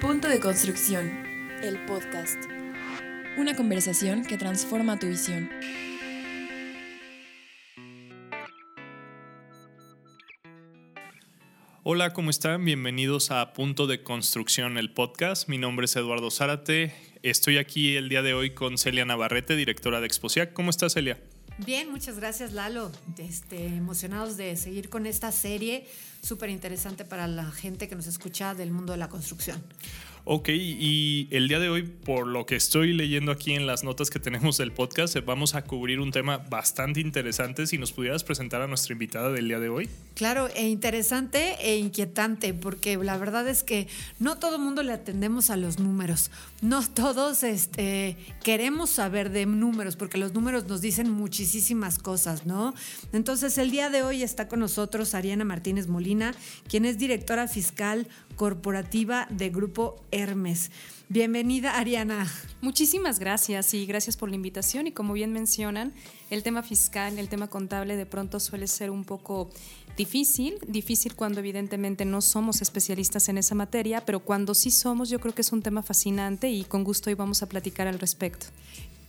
[0.00, 1.26] Punto de construcción.
[1.60, 2.44] El podcast.
[3.36, 5.50] Una conversación que transforma tu visión.
[11.82, 12.64] Hola, ¿cómo están?
[12.64, 15.48] Bienvenidos a Punto de Construcción, el podcast.
[15.48, 16.94] Mi nombre es Eduardo Zárate.
[17.24, 20.52] Estoy aquí el día de hoy con Celia Navarrete, directora de Exposiac.
[20.52, 21.18] ¿Cómo estás, Celia?
[21.66, 22.92] Bien, muchas gracias Lalo.
[23.16, 25.88] Este, emocionados de seguir con esta serie
[26.22, 29.60] súper interesante para la gente que nos escucha del mundo de la construcción.
[30.24, 34.10] Ok, y el día de hoy, por lo que estoy leyendo aquí en las notas
[34.10, 37.66] que tenemos del podcast, vamos a cubrir un tema bastante interesante.
[37.66, 39.88] Si nos pudieras presentar a nuestra invitada del día de hoy.
[40.14, 43.88] Claro, e interesante e inquietante, porque la verdad es que
[44.18, 46.30] no todo mundo le atendemos a los números.
[46.60, 52.74] No todos este, queremos saber de números, porque los números nos dicen muchísimas cosas, ¿no?
[53.12, 56.34] Entonces, el día de hoy está con nosotros Ariana Martínez Molina,
[56.68, 60.70] quien es directora fiscal corporativa de Grupo Hermes.
[61.08, 62.30] Bienvenida, Ariana.
[62.62, 64.86] Muchísimas gracias y gracias por la invitación.
[64.86, 65.92] Y como bien mencionan,
[66.30, 69.50] el tema fiscal, el tema contable de pronto suele ser un poco
[69.96, 75.18] difícil, difícil cuando evidentemente no somos especialistas en esa materia, pero cuando sí somos yo
[75.18, 78.46] creo que es un tema fascinante y con gusto hoy vamos a platicar al respecto.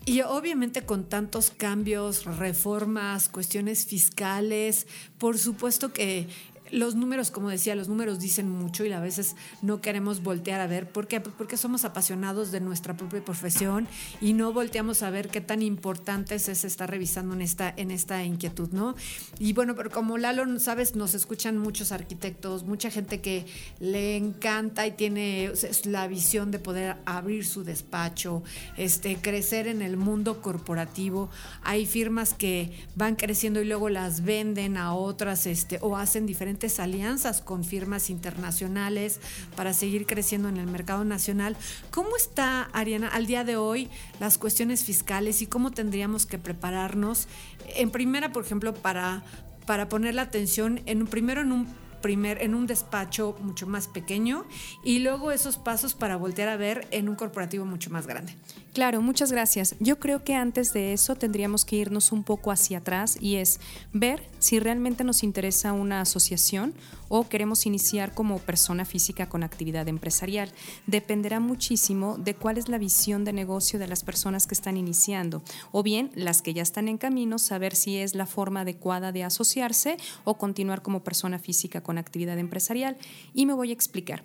[0.06, 4.88] Y obviamente con tantos cambios, reformas, cuestiones fiscales,
[5.20, 6.28] por supuesto que
[6.72, 10.68] los números, como decía, los números dicen mucho y a veces no queremos voltear a
[10.68, 10.90] ver.
[10.90, 11.20] ¿Por qué?
[11.20, 13.88] Porque somos apasionados de nuestra propia profesión
[14.22, 18.24] y no volteamos a ver qué tan importante es estar revisando en esta, en esta
[18.24, 18.96] inquietud, ¿no?
[19.40, 23.46] Y bueno, pero como Lalo, sabes, nos escuchan muchos arquitectos, mucha gente que
[23.80, 25.52] le encanta y tiene
[25.86, 28.44] la visión de poder abrir su despacho,
[28.78, 31.30] este, crecer en el mundo corporativo.
[31.64, 36.59] Hay firmas que van creciendo y luego las venden a otras este, o hacen diferentes
[36.80, 39.20] alianzas con firmas internacionales
[39.56, 41.56] para seguir creciendo en el mercado nacional.
[41.92, 47.28] ¿Cómo está, Ariana, al día de hoy las cuestiones fiscales y cómo tendríamos que prepararnos?
[47.76, 49.24] En primera, por ejemplo, para,
[49.66, 51.68] para poner la atención en primero en un
[52.02, 54.46] primer en un despacho mucho más pequeño
[54.84, 58.36] y luego esos pasos para voltear a ver en un corporativo mucho más grande.
[58.74, 59.76] Claro, muchas gracias.
[59.80, 63.60] Yo creo que antes de eso tendríamos que irnos un poco hacia atrás y es
[63.94, 66.74] ver si realmente nos interesa una asociación
[67.10, 70.52] o queremos iniciar como persona física con actividad empresarial.
[70.86, 75.42] Dependerá muchísimo de cuál es la visión de negocio de las personas que están iniciando
[75.72, 79.24] o bien las que ya están en camino, saber si es la forma adecuada de
[79.24, 82.98] asociarse o continuar como persona física con actividad empresarial.
[83.34, 84.24] Y me voy a explicar.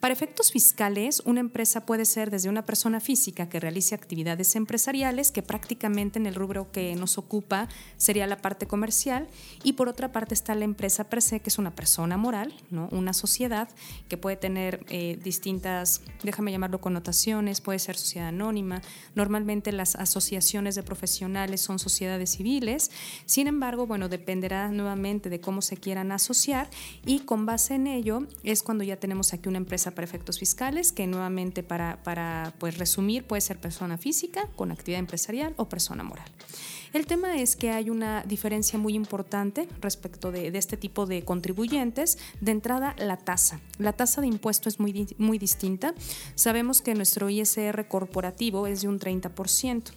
[0.00, 5.32] Para efectos fiscales, una empresa puede ser desde una persona física que realice actividades empresariales,
[5.32, 9.26] que prácticamente en el rubro que nos ocupa sería la parte comercial,
[9.64, 12.88] y por otra parte está la empresa per se, que es una persona moral, ¿no?
[12.92, 13.68] una sociedad
[14.08, 18.82] que puede tener eh, distintas, déjame llamarlo connotaciones, puede ser sociedad anónima,
[19.14, 22.90] normalmente las asociaciones de profesionales son sociedades civiles,
[23.24, 26.68] sin embargo, bueno, dependerá nuevamente de cómo se quieran asociar
[27.06, 30.92] y con base en ello es cuando ya tenemos aquí una empresa para efectos fiscales,
[30.92, 36.02] que nuevamente para, para pues, resumir puede ser persona física con actividad empresarial o persona
[36.02, 36.28] moral.
[36.92, 42.18] El tema es que hay una diferencia muy importante respecto de, este tipo de contribuyentes.
[42.40, 43.60] De entrada, la tasa.
[43.78, 45.94] La tasa de impuesto es muy, muy distinta.
[46.34, 49.92] Sabemos que nuestro ISR corporativo es de un 30%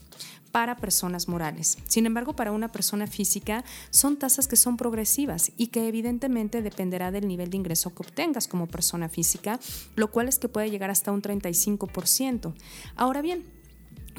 [0.51, 1.77] para personas morales.
[1.87, 7.11] Sin embargo, para una persona física son tasas que son progresivas y que evidentemente dependerá
[7.11, 9.59] del nivel de ingreso que obtengas como persona física,
[9.95, 12.53] lo cual es que puede llegar hasta un 35%.
[12.95, 13.45] Ahora bien,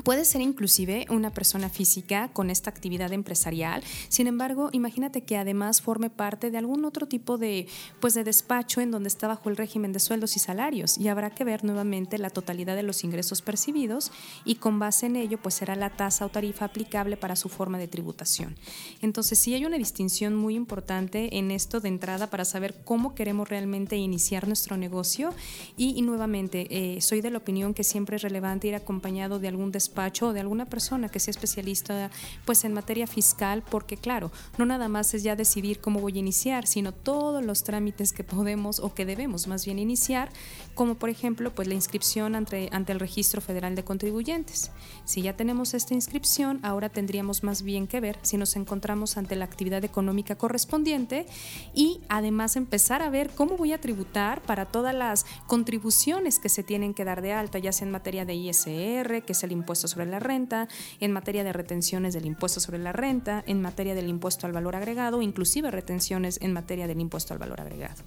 [0.05, 3.83] Puede ser inclusive una persona física con esta actividad empresarial.
[4.09, 7.67] Sin embargo, imagínate que además forme parte de algún otro tipo de,
[8.01, 10.97] pues de despacho en donde está bajo el régimen de sueldos y salarios.
[10.97, 14.11] Y habrá que ver nuevamente la totalidad de los ingresos percibidos
[14.45, 17.79] y con base en ello, pues será la tasa o tarifa aplicable para su forma
[17.79, 18.57] de tributación.
[19.03, 23.49] Entonces, sí hay una distinción muy importante en esto de entrada para saber cómo queremos
[23.49, 25.35] realmente iniciar nuestro negocio.
[25.77, 29.73] Y, nuevamente, eh, soy de la opinión que siempre es relevante ir acompañado de algún
[29.81, 32.11] despacho o de alguna persona que sea especialista
[32.45, 36.19] pues en materia fiscal, porque claro, no nada más es ya decidir cómo voy a
[36.19, 40.31] iniciar, sino todos los trámites que podemos o que debemos más bien iniciar,
[40.75, 44.71] como por ejemplo pues la inscripción ante, ante el Registro Federal de Contribuyentes.
[45.05, 49.35] Si ya tenemos esta inscripción, ahora tendríamos más bien que ver si nos encontramos ante
[49.37, 51.27] la actividad económica correspondiente
[51.75, 56.63] y además empezar a ver cómo voy a tributar para todas las contribuciones que se
[56.63, 59.70] tienen que dar de alta, ya sea en materia de ISR, que es el impuesto
[59.71, 60.67] impuesto sobre la renta,
[60.99, 64.75] en materia de retenciones del impuesto sobre la renta, en materia del impuesto al valor
[64.75, 68.03] agregado, inclusive retenciones en materia del impuesto al valor agregado.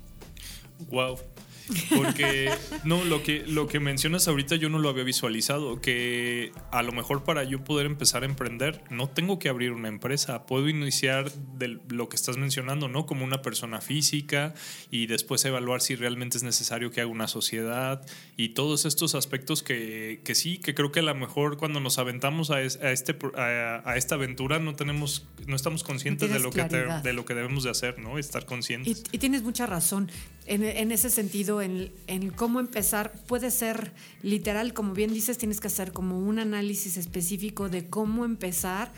[1.96, 2.52] Porque,
[2.84, 6.92] no, lo que, lo que mencionas ahorita yo no lo había visualizado, que a lo
[6.92, 11.32] mejor para yo poder empezar a emprender, no tengo que abrir una empresa, puedo iniciar
[11.32, 13.06] de lo que estás mencionando, ¿no?
[13.06, 14.54] Como una persona física
[14.92, 18.06] y después evaluar si realmente es necesario que haga una sociedad
[18.36, 21.98] y todos estos aspectos que, que sí, que creo que a lo mejor cuando nos
[21.98, 27.14] aventamos a, este, a, esta aventura no tenemos, no estamos conscientes de lo, que de
[27.14, 28.18] lo que debemos de hacer, ¿no?
[28.18, 29.04] Estar conscientes.
[29.12, 30.12] Y, tienes mucha razón
[30.46, 33.14] en, en ese sentido, en, en, cómo empezar.
[33.28, 33.92] Puede ser
[34.22, 38.92] literal, como bien dices, tienes que hacer como un análisis específico de cómo empezar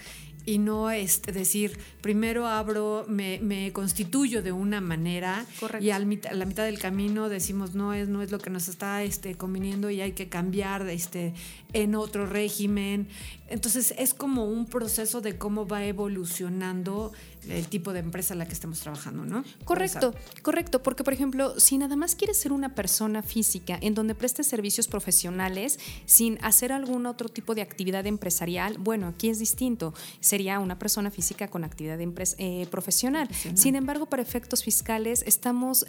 [0.46, 5.46] y no este, decir, primero abro, me, me constituyo de una manera
[5.82, 8.68] y al a la mitad del camino decimos, no es, no es lo que nos
[8.68, 11.34] está este, conveniendo y hay que cambiar este,
[11.74, 13.08] en otro régimen.
[13.48, 17.12] Entonces es como un proceso de cómo va evolucionando
[17.50, 19.44] el tipo de empresa en la que estemos trabajando, ¿no?
[19.64, 24.16] Correcto, correcto, porque por ejemplo, si nada más quieres ser una persona física en donde
[24.16, 29.94] prestes servicios profesionales sin hacer algún otro tipo de actividad empresarial, bueno, aquí es distinto,
[30.20, 33.30] sería una persona física con actividad eh, profesional.
[33.54, 35.86] Sin embargo, para efectos fiscales estamos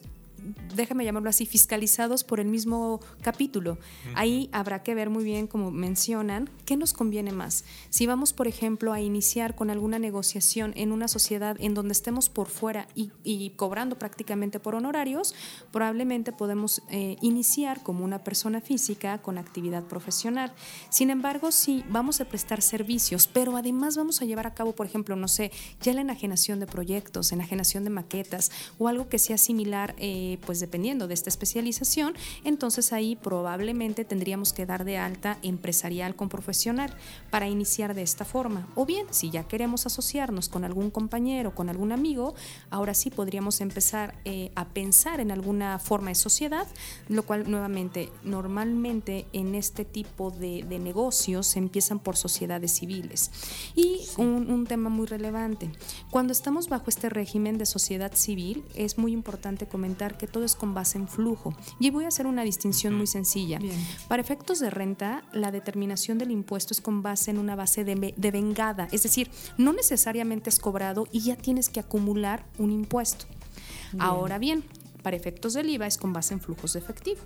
[0.74, 3.78] déjame llamarlo así, fiscalizados por el mismo capítulo.
[4.14, 7.64] Ahí habrá que ver muy bien, como mencionan, qué nos conviene más.
[7.90, 12.28] Si vamos, por ejemplo, a iniciar con alguna negociación en una sociedad en donde estemos
[12.28, 15.34] por fuera y, cobrando prácticamente por honorarios,
[15.72, 20.52] probablemente podemos eh, iniciar como una persona física con actividad profesional.
[20.90, 24.86] Sin embargo, si vamos a prestar servicios, pero además vamos a llevar a cabo, por
[24.86, 25.50] ejemplo, no sé,
[25.80, 30.60] ya la enajenación de proyectos, enajenación de maquetas o algo que sea similar eh, pues
[30.60, 36.94] dependiendo de esta especialización, entonces ahí probablemente tendríamos que dar de alta empresarial con profesional
[37.30, 38.68] para iniciar de esta forma.
[38.74, 42.34] O bien, si ya queremos asociarnos con algún compañero, con algún amigo,
[42.70, 46.66] ahora sí podríamos empezar eh, a pensar en alguna forma de sociedad,
[47.08, 53.30] lo cual nuevamente, normalmente en este tipo de, negocios se empiezan por sociedades civiles.
[53.74, 55.70] Y un, un tema muy relevante,
[56.10, 60.54] cuando estamos bajo este régimen de sociedad civil, es muy importante comentar que todo es
[60.54, 61.54] con base en flujo.
[61.78, 63.58] Y voy a hacer una distinción muy sencilla.
[64.08, 68.14] Para efectos de renta, la determinación del impuesto es con base en una base de,
[68.16, 73.26] de vengada, es decir, no necesariamente es cobrado y ya tienes que acumular un impuesto.
[73.98, 74.64] Ahora bien,
[75.02, 77.20] para efectos del IVA es con base en flujos de efectivo.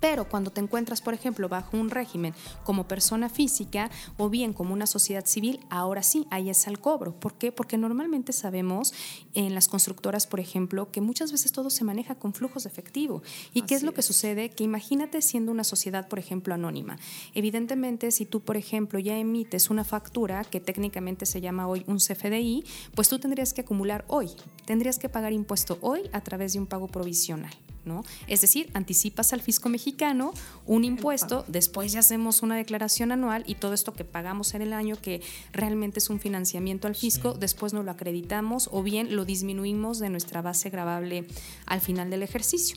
[0.00, 4.72] Pero cuando te encuentras, por ejemplo, bajo un régimen como persona física o bien como
[4.72, 7.12] una sociedad civil, ahora sí, ahí es al cobro.
[7.12, 7.52] ¿Por qué?
[7.52, 8.94] Porque normalmente sabemos
[9.34, 13.22] en las constructoras, por ejemplo, que muchas veces todo se maneja con flujos de efectivo.
[13.52, 14.50] ¿Y qué es lo que sucede?
[14.50, 16.98] Que imagínate siendo una sociedad, por ejemplo, anónima.
[17.34, 21.98] Evidentemente, si tú, por ejemplo, ya emites una factura que técnicamente se llama hoy un
[21.98, 22.64] CFDI,
[22.94, 24.30] pues tú tendrías que acumular hoy,
[24.64, 27.52] tendrías que pagar impuesto hoy a través de un pago provisional.
[27.84, 28.04] ¿No?
[28.26, 30.32] Es decir, anticipas al fisco mexicano
[30.66, 34.72] un impuesto, después ya hacemos una declaración anual y todo esto que pagamos en el
[34.72, 35.22] año, que
[35.52, 40.10] realmente es un financiamiento al fisco, después no lo acreditamos o bien lo disminuimos de
[40.10, 41.26] nuestra base grabable
[41.66, 42.76] al final del ejercicio.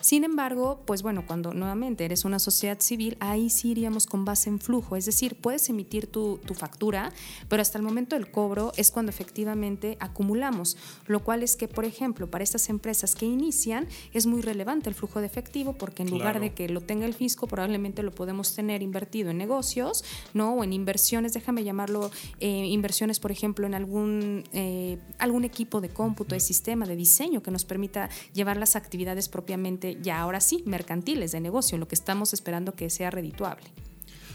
[0.00, 4.48] Sin embargo, pues bueno, cuando nuevamente eres una sociedad civil, ahí sí iríamos con base
[4.48, 7.12] en flujo, es decir, puedes emitir tu, tu factura,
[7.48, 11.84] pero hasta el momento del cobro es cuando efectivamente acumulamos, lo cual es que, por
[11.84, 16.10] ejemplo, para estas empresas que inician es muy relevante el flujo de efectivo porque en
[16.10, 20.54] lugar de que lo tenga el fisco, probablemente lo podemos tener invertido en negocios, ¿no?
[20.54, 22.10] O en inversiones, déjame llamarlo,
[22.40, 27.42] eh, inversiones, por ejemplo, en algún, eh, algún equipo de cómputo, de sistema, de diseño
[27.42, 31.94] que nos permita llevar las actividades propiamente, ya ahora sí, mercantiles, de negocio, lo que
[31.94, 33.66] estamos esperando que sea redituable.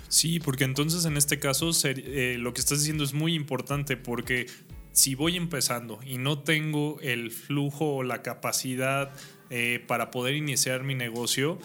[0.07, 4.47] Sí, porque entonces en este caso eh, lo que estás diciendo es muy importante porque
[4.91, 9.11] si voy empezando y no tengo el flujo o la capacidad
[9.49, 11.59] eh, para poder iniciar mi negocio,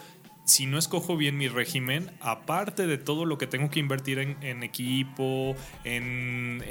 [0.51, 4.63] si no escojo bien mi régimen, aparte de todo lo que tengo que invertir en,
[4.63, 6.61] equipo, en,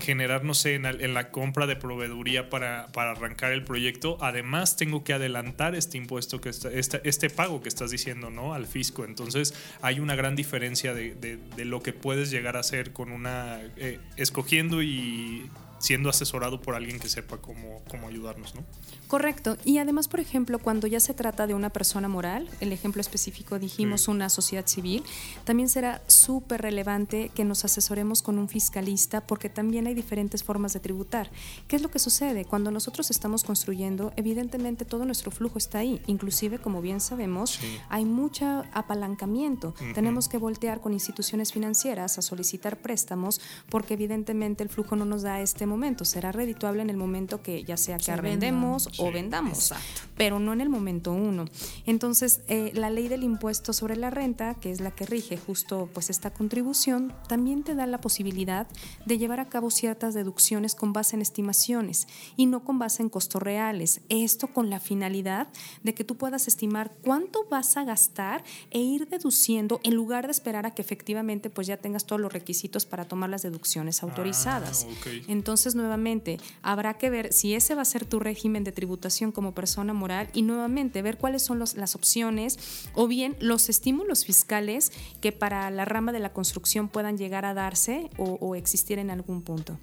[0.00, 5.12] generar, no sé, en, la compra de proveeduría para, arrancar el proyecto, además tengo que
[5.12, 8.54] adelantar este impuesto, que este, este, pago que estás diciendo, ¿no?
[8.54, 9.04] Al fisco.
[9.04, 13.98] Entonces hay una gran diferencia de, lo que puedes llegar a hacer con una, eh,
[14.16, 15.48] escogiendo y
[15.82, 18.62] siendo asesorado por alguien que sepa cómo, cómo ayudarnos, ¿no?
[19.08, 19.58] Correcto.
[19.64, 23.58] Y además, por ejemplo, cuando ya se trata de una persona moral, el ejemplo específico
[23.58, 25.02] dijimos una sociedad civil,
[25.44, 30.72] también será súper relevante que nos asesoremos con un fiscalista porque también hay diferentes formas
[30.72, 31.30] de tributar.
[31.66, 32.44] ¿Qué es lo que sucede?
[32.44, 36.00] Cuando nosotros estamos construyendo, evidentemente todo nuestro flujo está ahí.
[36.06, 37.58] Inclusive, como bien sabemos,
[37.88, 39.74] hay mucho apalancamiento.
[39.94, 45.22] Tenemos que voltear con instituciones financieras a solicitar préstamos porque evidentemente el flujo no nos
[45.22, 48.90] da este momento, será redituable en el momento que ya sea que Se arrendemos o
[49.06, 49.10] Sí.
[49.12, 50.02] vendamos, Exacto.
[50.16, 51.46] pero no en el momento uno.
[51.86, 55.88] Entonces, eh, la ley del impuesto sobre la renta, que es la que rige justo
[55.92, 58.66] pues esta contribución, también te da la posibilidad
[59.06, 63.08] de llevar a cabo ciertas deducciones con base en estimaciones y no con base en
[63.08, 64.00] costos reales.
[64.08, 65.48] Esto con la finalidad
[65.82, 70.32] de que tú puedas estimar cuánto vas a gastar e ir deduciendo en lugar de
[70.32, 74.86] esperar a que efectivamente pues ya tengas todos los requisitos para tomar las deducciones autorizadas.
[74.90, 75.28] ok.
[75.62, 79.54] Entonces, nuevamente, habrá que ver si ese va a ser tu régimen de tributación como
[79.54, 82.58] persona moral y nuevamente ver cuáles son los- las opciones
[82.94, 84.90] o bien los estímulos fiscales
[85.20, 89.10] que para la rama de la construcción puedan llegar a darse o, o existir en
[89.10, 89.78] algún punto.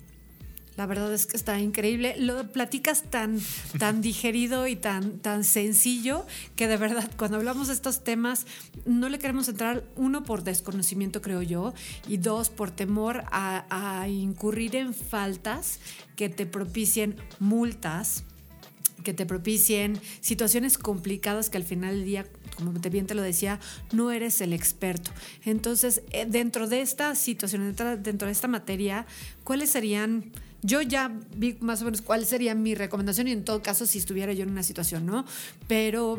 [0.79, 2.15] La verdad es que está increíble.
[2.17, 3.37] Lo platicas tan,
[3.79, 8.45] tan digerido y tan, tan sencillo que de verdad cuando hablamos de estos temas
[8.85, 11.73] no le queremos entrar, uno, por desconocimiento, creo yo,
[12.07, 15.81] y dos, por temor a, a incurrir en faltas
[16.15, 18.23] que te propicien multas
[19.03, 23.59] que te propicien situaciones complicadas que al final del día, como bien te lo decía,
[23.93, 25.11] no eres el experto.
[25.45, 29.05] Entonces, eh, dentro de esta situación, dentro de esta materia,
[29.43, 30.31] ¿cuáles serían?
[30.61, 33.97] Yo ya vi más o menos cuál sería mi recomendación y en todo caso si
[33.97, 35.25] estuviera yo en una situación, ¿no?
[35.67, 36.17] Pero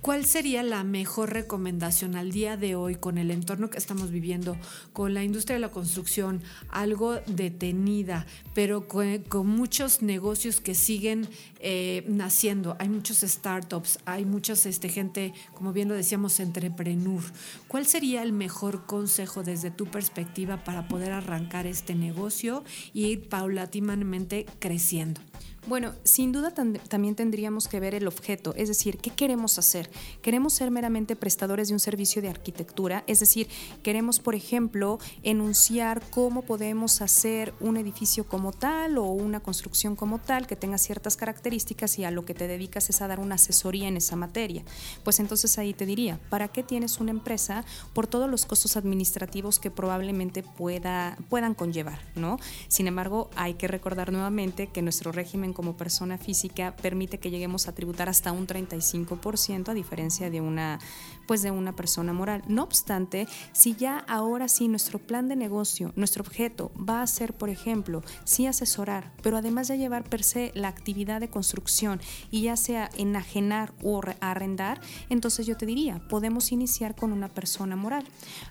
[0.00, 4.56] ¿Cuál sería la mejor recomendación al día de hoy con el entorno que estamos viviendo,
[4.92, 8.24] con la industria de la construcción, algo detenida,
[8.54, 11.28] pero con, muchos negocios que siguen
[11.58, 12.76] eh, naciendo?
[12.78, 17.22] Hay muchos startups, hay muchos este, gente, como bien lo decíamos, entrepreneur.
[17.66, 22.62] ¿Cuál sería el mejor consejo desde tu perspectiva para poder arrancar este negocio
[22.94, 25.20] y ir paulatinamente creciendo?
[25.68, 29.90] Bueno, sin duda tam- también tendríamos que ver el objeto, es decir, ¿qué queremos hacer?
[30.22, 33.04] ¿Queremos ser meramente prestadores de un servicio de arquitectura?
[33.06, 33.48] Es decir,
[33.82, 40.18] queremos, por ejemplo, enunciar cómo podemos hacer un edificio como tal o una construcción como
[40.18, 43.34] tal que tenga ciertas características y a lo que te dedicas es a dar una
[43.34, 44.62] asesoría en esa materia.
[45.04, 47.62] Pues entonces ahí te diría, ¿para qué tienes una empresa?
[47.92, 52.38] Por todos los costos administrativos que probablemente pueda, puedan conllevar, ¿no?
[52.68, 57.66] Sin embargo, hay que recordar nuevamente que nuestro régimen como persona física permite que lleguemos
[57.66, 60.78] a tributar hasta un 35% a diferencia de una
[61.26, 62.42] pues de una persona moral.
[62.48, 67.34] No obstante, si ya ahora sí nuestro plan de negocio, nuestro objeto va a ser,
[67.34, 72.00] por ejemplo, sí asesorar, pero además ya llevar per se la actividad de construcción
[72.30, 77.28] y ya sea enajenar o re- arrendar, entonces yo te diría, podemos iniciar con una
[77.28, 78.04] persona moral.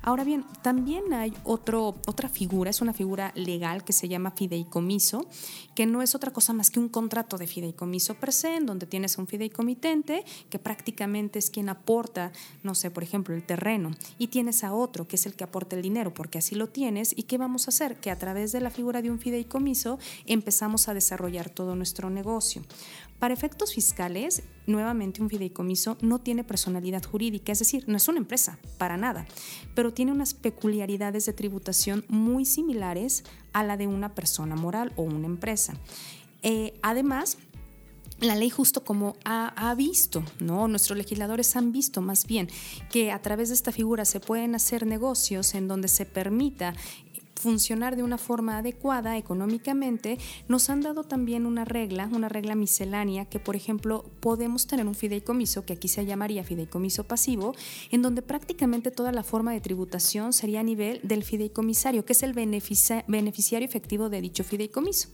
[0.04, 5.26] Ahora bien, también hay otro, otra figura, es una figura legal que se llama fideicomiso,
[5.74, 8.86] que no es otra cosa más que un contrato de fideicomiso per se, en donde
[8.86, 12.32] tienes un fideicomitente que prácticamente es quien aporta,
[12.64, 15.76] no sé, por ejemplo, el terreno, y tienes a otro que es el que aporta
[15.76, 18.00] el dinero, porque así lo tienes, y ¿qué vamos a hacer?
[18.00, 22.64] Que a través de la figura de un fideicomiso empezamos a desarrollar todo nuestro negocio.
[23.20, 28.20] Para efectos fiscales, nuevamente un fideicomiso no tiene personalidad jurídica, es decir, no es una
[28.20, 29.26] empresa, para nada,
[29.74, 35.02] pero tiene unas peculiaridades de tributación muy similares a la de una persona moral o
[35.02, 35.74] una empresa.
[36.44, 37.38] Eh, además,
[38.20, 40.68] la ley justo como ha, ha visto, ¿no?
[40.68, 42.50] Nuestros legisladores han visto más bien
[42.92, 46.74] que a través de esta figura se pueden hacer negocios en donde se permita
[47.38, 50.18] funcionar de una forma adecuada económicamente,
[50.48, 54.96] nos han dado también una regla, una regla miscelánea, que por ejemplo podemos tener un
[54.96, 57.56] fideicomiso, que aquí se llamaría fideicomiso pasivo,
[57.92, 62.24] en donde prácticamente toda la forma de tributación sería a nivel del fideicomisario, que es
[62.24, 65.10] el beneficia- beneficiario efectivo de dicho fideicomiso.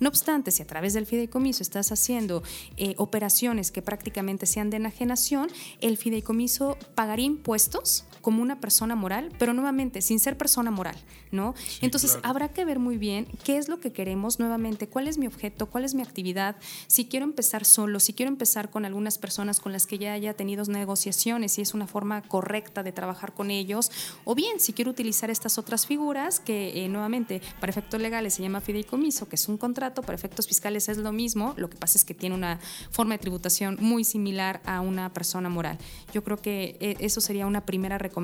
[0.00, 2.42] No obstante, si a través del fideicomiso estás haciendo
[2.76, 5.48] eh, operaciones que prácticamente sean de enajenación,
[5.80, 10.96] el fideicomiso pagaría impuestos como una persona moral, pero nuevamente sin ser persona moral,
[11.30, 11.54] ¿no?
[11.80, 12.28] Entonces claro.
[12.28, 15.66] habrá que ver muy bien qué es lo que queremos nuevamente, cuál es mi objeto,
[15.66, 16.56] cuál es mi actividad,
[16.88, 20.34] si quiero empezar solo, si quiero empezar con algunas personas con las que ya haya
[20.34, 23.92] tenido negociaciones, si es una forma correcta de trabajar con ellos,
[24.24, 28.42] o bien si quiero utilizar estas otras figuras que eh, nuevamente para efectos legales se
[28.42, 31.96] llama fideicomiso, que es un contrato, para efectos fiscales es lo mismo, lo que pasa
[31.96, 32.58] es que tiene una
[32.90, 35.78] forma de tributación muy similar a una persona moral.
[36.12, 38.15] Yo creo que eh, eso sería una primera recomendación.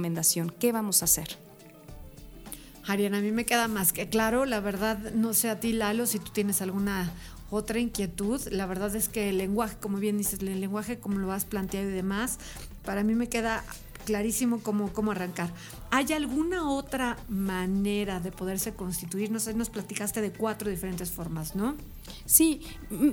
[0.59, 1.29] ¿Qué vamos a hacer?
[2.87, 6.07] Ariana, a mí me queda más que claro, la verdad, no sé a ti, Lalo,
[6.07, 7.13] si tú tienes alguna
[7.51, 11.31] otra inquietud, la verdad es que el lenguaje, como bien dices, el lenguaje como lo
[11.33, 12.39] has planteado y demás,
[12.85, 13.63] para mí me queda
[14.03, 15.53] clarísimo cómo, cómo arrancar.
[15.91, 19.31] ¿Hay alguna otra manera de poderse constituir?
[19.31, 21.77] No sé, nos platicaste de cuatro diferentes formas, ¿no?
[22.25, 22.63] Sí,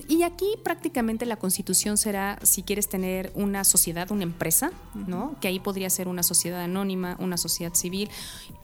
[0.08, 4.72] y aquí prácticamente la constitución será si quieres tener una sociedad, una empresa,
[5.08, 5.36] ¿no?
[5.39, 8.10] Que ahí podría ser una sociedad anónima, una sociedad civil.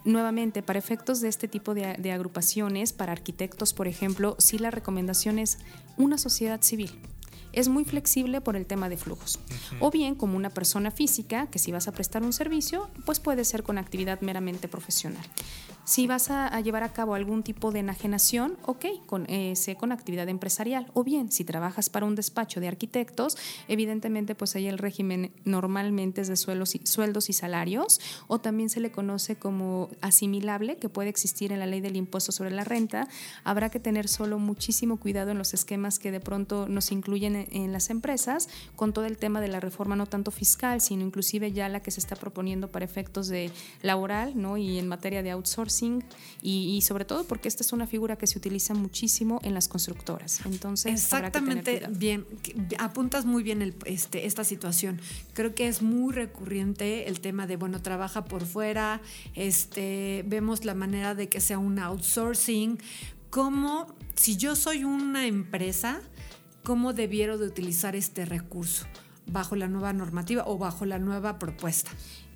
[0.03, 4.71] Nuevamente, para efectos de este tipo de, de agrupaciones, para arquitectos, por ejemplo, sí la
[4.71, 5.59] recomendación es
[5.97, 6.91] una sociedad civil
[7.55, 9.39] es muy flexible por el tema de flujos.
[9.79, 13.45] O bien como una persona física, que si vas a prestar un servicio, pues puede
[13.45, 15.25] ser con actividad meramente profesional.
[15.85, 19.91] Si vas a, llevar a cabo algún tipo de enajenación, ok, con, eh, sé con
[19.91, 20.89] actividad empresarial.
[20.95, 23.37] O bien, si trabajas para un despacho de arquitectos,
[23.67, 28.91] evidentemente pues ahí el régimen normalmente es de sueldos y, salarios, o también se le
[28.91, 33.07] conoce como asimilable, que puede existir en la ley del impuesto sobre la renta.
[33.43, 37.47] Habrá que tener solo muchísimo cuidado en los esquemas que de pronto nos incluyen en,
[37.51, 41.51] en las empresas, con todo el tema de la reforma no tanto fiscal, sino inclusive
[41.51, 43.51] ya la que se está proponiendo para efectos de
[43.83, 44.57] laboral, ¿no?
[44.57, 45.74] Y en materia de outsourcing
[46.41, 50.41] y, sobre todo porque esta es una figura que se utiliza muchísimo en las constructoras.
[50.45, 52.25] Entonces, exactamente bien,
[52.77, 55.01] apuntas muy bien este, esta situación.
[55.33, 59.01] Creo que es muy recurrente el tema de, bueno, trabaja por fuera,
[59.33, 62.79] este, vemos la manera de que sea un outsourcing,
[63.29, 66.01] como si yo soy una empresa,
[66.63, 68.85] ¿cómo debiero de utilizar este recurso?
[69.27, 71.91] bajo la nueva normativa o bajo la nueva propuesta.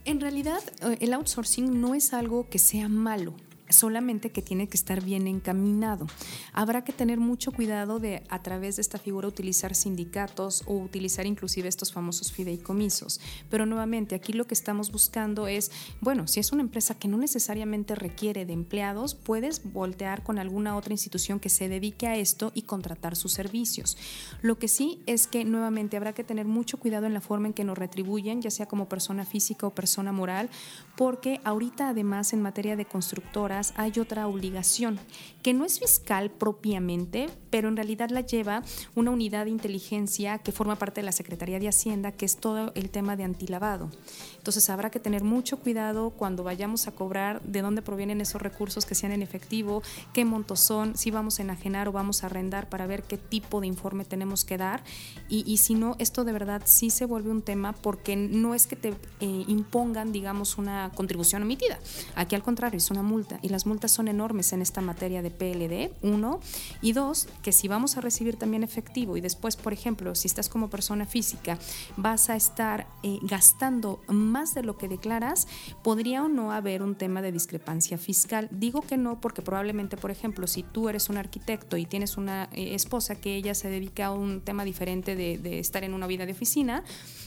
[0.09, 3.35] En realidad, eh, el outsourcing no es algo que sea malo
[3.69, 6.07] solamente que tiene que estar bien encaminado.
[6.53, 11.25] Habrá que tener mucho cuidado de a través de esta figura utilizar sindicatos o utilizar
[11.25, 13.19] inclusive estos famosos fideicomisos.
[13.49, 15.71] Pero nuevamente aquí lo que estamos buscando es,
[16.01, 20.75] bueno, si es una empresa que no necesariamente requiere de empleados, puedes voltear con alguna
[20.75, 23.97] otra institución que se dedique a esto y contratar sus servicios.
[24.41, 27.53] Lo que sí es que nuevamente habrá que tener mucho cuidado en la forma en
[27.53, 30.49] que nos retribuyen, ya sea como persona física o persona moral,
[30.95, 34.99] porque ahorita además en materia de constructora hay otra obligación,
[35.41, 38.63] que no es fiscal propiamente, pero en realidad la lleva
[38.95, 42.71] una unidad de inteligencia que forma parte de la Secretaría de Hacienda, que es todo
[42.75, 43.89] el tema de antilavado.
[44.37, 48.85] Entonces habrá que tener mucho cuidado cuando vayamos a cobrar de dónde provienen esos recursos
[48.85, 49.81] que sean en efectivo,
[50.13, 53.61] qué montos son, si vamos a enajenar o vamos a arrendar para ver qué tipo
[53.61, 54.83] de informe tenemos que dar.
[55.27, 58.75] Y, si no, esto de verdad sí se vuelve un tema porque no es que
[58.75, 61.79] te eh, impongan, digamos, una contribución omitida.
[62.15, 63.39] Aquí al contrario, es una multa.
[63.41, 66.39] Y las multas son enormes en esta materia de PLD, uno.
[66.81, 70.49] Y dos, que si vamos a recibir también efectivo y después, por ejemplo, si estás
[70.49, 71.57] como persona física,
[71.97, 75.47] vas a estar eh, gastando más de lo que declaras,
[75.83, 78.47] podría o no haber un tema de discrepancia fiscal.
[78.51, 82.49] Digo que no porque probablemente, por ejemplo, si tú eres un arquitecto y tienes una
[82.51, 86.07] eh, esposa que ella se dedica a un tema diferente de, de estar en una
[86.07, 86.83] vida de oficina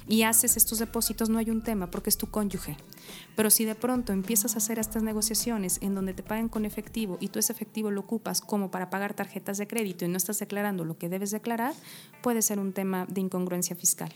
[0.08, 2.76] y haces estos depósitos, no hay un tema porque es tu cónyuge.
[3.36, 7.18] Pero si de pronto empiezas a hacer estas negociaciones en donde te pagan con efectivo
[7.20, 10.38] y tú ese efectivo lo ocupas como para pagar tarjetas de crédito y no estás
[10.38, 11.74] declarando lo que debes declarar,
[12.22, 14.12] puede ser un tema de incongruencia fiscal.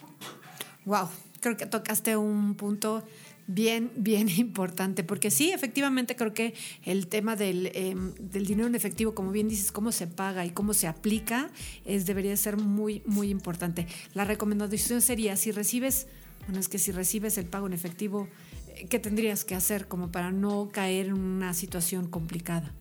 [0.85, 1.09] Wow,
[1.41, 3.03] creo que tocaste un punto
[3.47, 6.55] bien, bien importante, porque sí, efectivamente creo que
[6.85, 10.51] el tema del, em, del, dinero en efectivo, como bien dices, cómo se paga y
[10.51, 11.51] cómo se aplica,
[11.85, 13.87] es, debería ser muy, muy importante.
[14.15, 16.07] La recomendación sería, si recibes,
[16.47, 18.29] bueno, es que si recibes el pago en efectivo,
[18.69, 22.73] eh, ¿qué tendrías que hacer como para no caer en una situación complicada?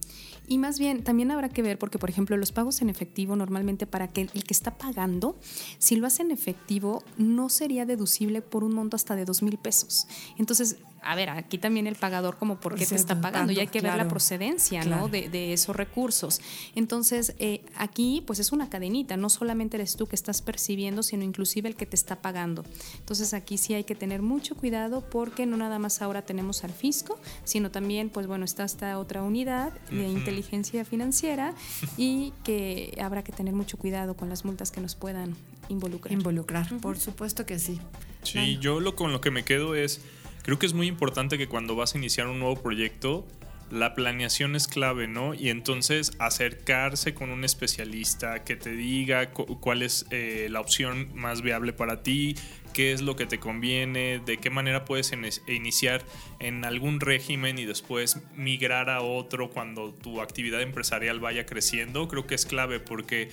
[0.47, 3.87] Y más bien, también habrá que ver, porque por ejemplo, los pagos en efectivo normalmente
[3.87, 5.37] para que el que está pagando,
[5.79, 9.57] si lo hace en efectivo, no sería deducible por un monto hasta de dos mil
[9.57, 10.07] pesos.
[10.37, 13.67] Entonces, a ver, aquí también el pagador como por qué te está pagando y hay
[13.67, 15.07] que ver la procedencia ¿no?
[15.07, 16.41] de, esos recursos.
[16.73, 21.23] Entonces, eh, aquí pues es una cadenita, no solamente eres tú que estás percibiendo, sino
[21.23, 22.65] inclusive el que te está pagando.
[22.97, 26.71] Entonces aquí sí hay que tener mucho cuidado porque no nada más ahora tenemos al
[26.71, 31.53] fisco, sino también pues bueno, está esta otra unidad de inteligencia financiera
[31.97, 35.35] y que habrá que tener mucho cuidado con las multas que nos puedan
[35.69, 36.13] involucrar.
[36.13, 37.79] Involucrar, por supuesto que sí.
[38.23, 40.01] Sí, yo lo con lo que me quedo es
[40.41, 43.25] creo que es muy importante que cuando vas a iniciar un nuevo proyecto,
[43.71, 45.33] la planeación es clave, ¿no?
[45.33, 51.41] Y entonces acercarse con un especialista que te diga cuál es eh, la opción más
[51.41, 52.35] viable para ti,
[52.73, 55.11] qué es lo que te conviene, de qué manera puedes
[55.47, 56.03] iniciar
[56.39, 62.27] en algún régimen y después migrar a otro cuando tu actividad empresarial vaya creciendo, creo
[62.27, 63.29] que es clave porque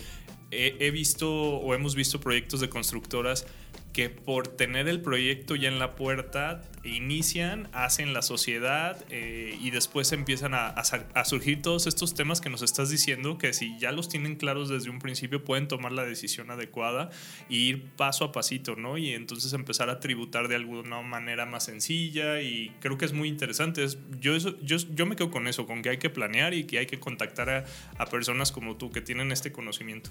[0.55, 3.47] he visto o hemos visto proyectos de constructoras
[3.92, 9.70] que por tener el proyecto ya en la puerta, inician, hacen la sociedad eh, y
[9.70, 13.92] después empiezan a, a, surgir todos estos temas que nos estás diciendo, que si ya
[13.92, 17.11] los tienen claros desde un principio pueden tomar la decisión adecuada
[17.50, 18.96] e ir paso a pasito, ¿no?
[18.96, 23.28] Y entonces empezar a tributar de alguna manera más sencilla y creo que es muy
[23.28, 23.87] interesante.
[24.20, 26.87] yo, yo, yo me quedo con eso, con que hay que planear y que hay
[26.87, 27.66] que contactar
[27.98, 30.11] a personas como tú que tienen este conocimiento.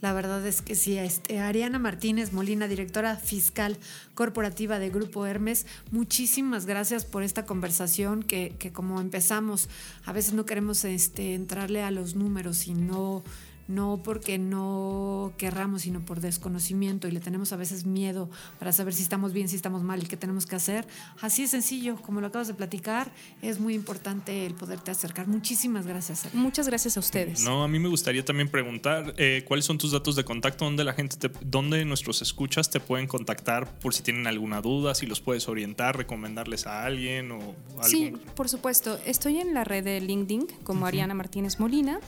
[0.00, 0.98] La verdad es que sí.
[0.98, 3.78] Este, Ariana Martínez Molina, directora fiscal
[4.14, 9.68] corporativa de Grupo Hermes, muchísimas gracias por esta conversación que, que como empezamos,
[10.04, 13.24] a veces no queremos este, entrarle a los números y no
[13.68, 18.94] no porque no querramos, sino por desconocimiento y le tenemos a veces miedo para saber
[18.94, 20.86] si estamos bien, si estamos mal y qué tenemos que hacer.
[21.20, 25.26] Así es sencillo, como lo acabas de platicar, es muy importante el poderte acercar.
[25.26, 26.32] Muchísimas gracias.
[26.34, 27.42] Muchas gracias a ustedes.
[27.42, 30.84] No, a mí me gustaría también preguntar eh, cuáles son tus datos de contacto, dónde
[30.84, 35.06] la gente, te, dónde nuestros escuchas te pueden contactar por si tienen alguna duda, si
[35.06, 37.84] los puedes orientar, recomendarles a alguien o algo.
[37.84, 38.98] Sí, por supuesto.
[39.04, 42.00] Estoy en la red de LinkedIn como Ariana Martínez Molina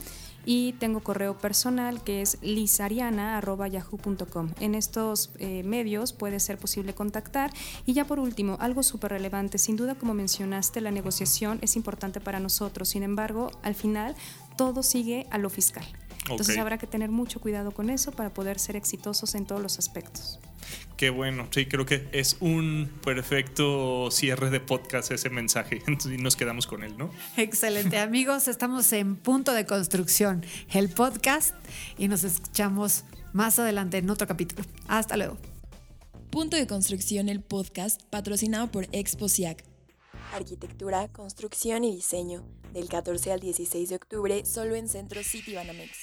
[0.45, 4.51] y tengo correo personal que es lisariana.yahoo.com.
[4.59, 7.51] En estos eh, medios puede ser posible contactar.
[7.85, 12.19] Y ya por último, algo súper relevante, sin duda como mencionaste, la negociación es importante
[12.19, 12.89] para nosotros.
[12.89, 14.15] Sin embargo, al final
[14.57, 15.85] todo sigue a lo fiscal.
[16.29, 19.79] Entonces habrá que tener mucho cuidado con eso para poder ser exitosos en todos los
[19.79, 20.39] aspectos.
[20.99, 25.81] Qué bueno, sí, creo que es un perfecto cierre de podcast ese mensaje.
[25.87, 27.09] y nos quedamos con él, ¿no?
[27.37, 28.49] Excelente, amigos.
[28.49, 31.55] Estamos en Punto de Construcción, el podcast,
[31.97, 34.67] y nos escuchamos más adelante en otro capítulo.
[34.89, 35.37] Hasta luego.
[36.31, 39.63] Punto de Construcción, el podcast, patrocinado por Exposiac.
[40.33, 45.97] Arquitectura, construcción y diseño, del 14 al 16 de octubre, solo en Centro City Banamex.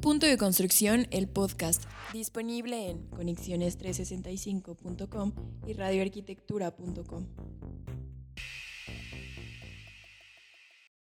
[0.00, 1.84] Punto de Construcción, el podcast,
[2.14, 5.32] disponible en conexiones365.com
[5.66, 7.26] y radioarquitectura.com.